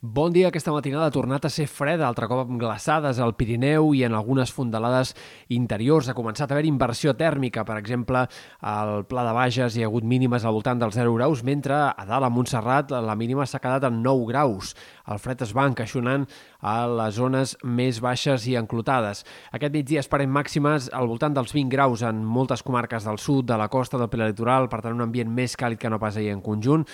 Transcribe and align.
Bon 0.00 0.30
dia. 0.30 0.46
Aquesta 0.46 0.70
matinada 0.70 1.08
ha 1.08 1.10
tornat 1.10 1.42
a 1.42 1.50
ser 1.50 1.64
freda, 1.66 2.06
altre 2.06 2.28
cop 2.30 2.44
amb 2.44 2.60
glaçades 2.60 3.18
al 3.18 3.32
Pirineu 3.34 3.88
i 3.98 4.04
en 4.06 4.12
algunes 4.14 4.52
fondalades 4.54 5.10
interiors. 5.50 6.06
Ha 6.06 6.14
començat 6.14 6.46
a 6.46 6.54
haver 6.54 6.68
inversió 6.68 7.16
tèrmica. 7.18 7.64
Per 7.66 7.74
exemple, 7.80 8.22
al 8.62 9.02
Pla 9.10 9.24
de 9.26 9.32
Bages 9.34 9.74
hi 9.74 9.82
ha 9.82 9.88
hagut 9.90 10.06
mínimes 10.06 10.46
al 10.46 10.54
voltant 10.54 10.78
dels 10.78 10.94
0 10.94 11.16
graus, 11.16 11.42
mentre 11.42 11.74
a 11.74 12.06
dalt, 12.06 12.28
a 12.28 12.30
Montserrat, 12.30 12.94
la 12.94 13.18
mínima 13.18 13.42
s'ha 13.42 13.58
quedat 13.58 13.88
en 13.90 13.98
9 14.04 14.30
graus. 14.30 14.76
El 15.10 15.18
fred 15.18 15.42
es 15.42 15.50
va 15.50 15.66
encaixonant 15.66 16.28
a 16.62 16.86
les 16.86 17.18
zones 17.18 17.56
més 17.64 17.98
baixes 17.98 18.46
i 18.46 18.54
enclotades. 18.54 19.24
Aquest 19.50 19.74
migdia 19.74 20.06
esperem 20.06 20.30
màximes 20.30 20.92
al 20.94 21.10
voltant 21.10 21.34
dels 21.34 21.50
20 21.50 21.74
graus 21.74 22.06
en 22.06 22.22
moltes 22.22 22.62
comarques 22.62 23.02
del 23.02 23.18
sud, 23.18 23.50
de 23.50 23.58
la 23.58 23.66
costa, 23.66 23.98
del 23.98 24.14
prelitoral, 24.14 24.70
per 24.70 24.78
tant 24.78 24.94
un 24.94 25.08
ambient 25.10 25.34
més 25.34 25.58
càlid 25.58 25.82
que 25.82 25.90
no 25.90 25.98
pas 25.98 26.14
ahir 26.14 26.36
en 26.36 26.44
conjunt 26.44 26.86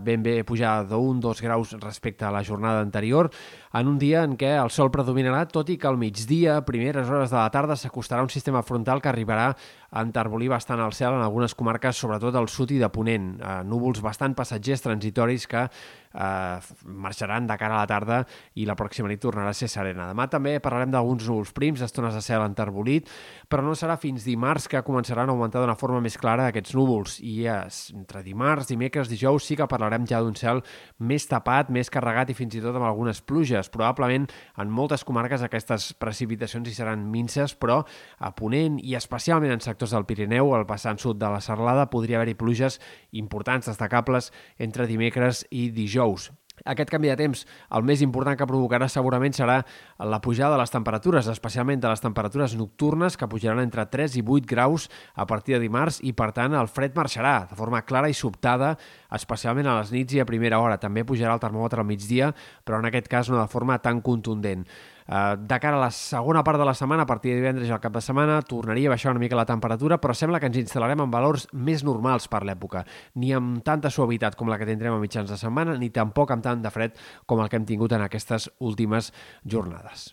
ben 0.00 0.22
bé 0.22 0.40
pujar 0.44 0.84
d'un, 0.88 1.20
dos 1.20 1.40
graus 1.42 1.72
respecte 1.80 2.24
a 2.24 2.32
la 2.34 2.42
jornada 2.44 2.80
anterior, 2.80 3.30
en 3.72 3.88
un 3.88 3.98
dia 3.98 4.24
en 4.26 4.36
què 4.36 4.54
el 4.58 4.70
sol 4.74 4.90
predominarà, 4.94 5.46
tot 5.48 5.70
i 5.70 5.78
que 5.78 5.88
al 5.88 5.98
migdia, 6.00 6.58
a 6.58 6.64
primeres 6.66 7.08
hores 7.08 7.30
de 7.30 7.38
la 7.38 7.50
tarda, 7.50 7.76
s'acostarà 7.78 8.22
un 8.22 8.32
sistema 8.32 8.62
frontal 8.62 9.00
que 9.00 9.10
arribarà 9.12 9.54
enterbolir 9.90 10.50
bastant 10.52 10.80
el 10.84 10.92
cel 10.94 11.16
en 11.16 11.24
algunes 11.24 11.54
comarques, 11.58 11.98
sobretot 11.98 12.36
al 12.38 12.48
sud 12.48 12.70
i 12.76 12.78
de 12.78 12.88
Ponent. 12.92 13.32
Eh, 13.40 13.56
núvols 13.66 14.02
bastant 14.04 14.36
passatgers 14.38 14.84
transitoris 14.84 15.46
que 15.50 15.64
eh, 15.66 16.58
marxaran 16.84 17.46
de 17.46 17.56
cara 17.58 17.74
a 17.76 17.82
la 17.82 17.90
tarda 17.90 18.20
i 18.54 18.66
la 18.66 18.76
pròxima 18.78 19.10
nit 19.10 19.20
tornarà 19.22 19.50
a 19.50 19.56
ser 19.56 19.68
serena. 19.70 20.08
Demà 20.10 20.28
també 20.30 20.56
parlarem 20.62 20.92
d'alguns 20.94 21.26
núvols 21.28 21.52
prims, 21.56 21.82
estones 21.82 22.14
de 22.14 22.22
cel 22.24 22.44
enterbolit, 22.44 23.08
però 23.50 23.64
no 23.66 23.74
serà 23.78 23.96
fins 24.00 24.24
dimarts 24.26 24.68
que 24.70 24.82
començaran 24.86 25.28
a 25.28 25.34
augmentar 25.34 25.62
d'una 25.62 25.78
forma 25.78 26.00
més 26.04 26.18
clara 26.20 26.48
aquests 26.50 26.74
núvols. 26.78 27.18
I 27.20 27.46
és, 27.50 27.80
entre 27.96 28.24
dimarts, 28.26 28.70
dimecres, 28.70 29.10
dijous, 29.10 29.46
sí 29.46 29.58
que 29.58 29.68
parlarem 29.70 30.06
ja 30.06 30.22
d'un 30.22 30.36
cel 30.38 30.62
més 30.98 31.26
tapat, 31.30 31.70
més 31.70 31.90
carregat 31.90 32.30
i 32.30 32.38
fins 32.38 32.54
i 32.54 32.62
tot 32.62 32.76
amb 32.76 32.86
algunes 32.88 33.22
pluges. 33.22 33.70
Probablement 33.72 34.28
en 34.60 34.70
moltes 34.70 35.04
comarques 35.06 35.42
aquestes 35.42 35.92
precipitacions 35.98 36.68
hi 36.68 36.76
seran 36.76 37.06
minces, 37.10 37.56
però 37.58 37.82
a 38.18 38.32
Ponent 38.36 38.78
i 38.82 38.94
especialment 38.96 39.52
en 39.52 39.62
sectors 39.80 39.96
del 39.96 40.04
Pirineu, 40.04 40.52
al 40.52 40.66
vessant 40.68 40.98
sud 41.00 41.16
de 41.16 41.28
la 41.32 41.40
Serlada, 41.40 41.88
podria 41.88 42.18
haver-hi 42.18 42.36
pluges 42.36 42.80
importants, 43.16 43.64
destacables, 43.64 44.28
entre 44.58 44.86
dimecres 44.86 45.46
i 45.50 45.70
dijous. 45.72 46.30
Aquest 46.68 46.90
canvi 46.92 47.08
de 47.08 47.16
temps, 47.16 47.46
el 47.72 47.86
més 47.88 48.02
important 48.04 48.36
que 48.36 48.44
provocarà 48.44 48.84
segurament 48.92 49.32
serà 49.32 49.62
la 49.96 50.18
pujada 50.20 50.58
de 50.58 50.60
les 50.60 50.74
temperatures, 50.74 51.30
especialment 51.32 51.80
de 51.80 51.88
les 51.88 52.04
temperatures 52.04 52.52
nocturnes, 52.60 53.16
que 53.16 53.30
pujaran 53.32 53.62
entre 53.64 53.86
3 53.88 54.18
i 54.20 54.24
8 54.26 54.44
graus 54.44 54.90
a 55.14 55.24
partir 55.24 55.56
de 55.56 55.62
dimarts 55.64 56.02
i, 56.04 56.12
per 56.12 56.34
tant, 56.36 56.52
el 56.52 56.68
fred 56.68 56.92
marxarà 56.92 57.46
de 57.48 57.56
forma 57.56 57.80
clara 57.88 58.12
i 58.12 58.18
sobtada, 58.18 58.74
especialment 59.16 59.72
a 59.72 59.80
les 59.80 59.96
nits 59.96 60.12
i 60.12 60.20
a 60.20 60.28
primera 60.28 60.60
hora. 60.60 60.76
També 60.76 61.06
pujarà 61.08 61.32
el 61.32 61.40
termòmetre 61.40 61.80
al 61.80 61.88
migdia, 61.88 62.34
però 62.68 62.84
en 62.84 62.92
aquest 62.92 63.08
cas 63.08 63.32
no 63.32 63.40
de 63.40 63.48
forma 63.48 63.80
tan 63.80 64.04
contundent. 64.04 64.68
Eh, 65.10 65.36
de 65.38 65.58
cara 65.58 65.76
a 65.76 65.80
la 65.80 65.90
segona 65.90 66.44
part 66.46 66.60
de 66.60 66.66
la 66.68 66.74
setmana, 66.74 67.02
a 67.02 67.06
partir 67.06 67.32
de 67.34 67.40
divendres 67.40 67.66
i 67.66 67.74
al 67.74 67.80
cap 67.82 67.96
de 67.96 68.02
setmana, 68.04 68.38
tornaria 68.46 68.86
a 68.86 68.94
baixar 68.94 69.10
una 69.10 69.22
mica 69.22 69.38
la 69.38 69.46
temperatura, 69.48 69.98
però 69.98 70.14
sembla 70.14 70.38
que 70.38 70.46
ens 70.46 70.60
instal·larem 70.62 71.02
en 71.02 71.10
valors 71.10 71.48
més 71.50 71.82
normals 71.82 72.30
per 72.30 72.44
l'època, 72.46 72.84
ni 73.18 73.34
amb 73.34 73.58
tanta 73.66 73.90
suavitat 73.90 74.38
com 74.38 74.52
la 74.52 74.60
que 74.60 74.70
tindrem 74.70 74.94
a 74.94 75.02
mitjans 75.02 75.34
de 75.34 75.40
setmana, 75.40 75.74
ni 75.82 75.90
tampoc 75.90 76.30
amb 76.30 76.46
tant 76.46 76.62
de 76.62 76.70
fred 76.70 76.94
com 77.26 77.42
el 77.42 77.50
que 77.50 77.58
hem 77.58 77.66
tingut 77.66 77.98
en 77.98 78.06
aquestes 78.06 78.52
últimes 78.60 79.10
jornades. 79.42 80.12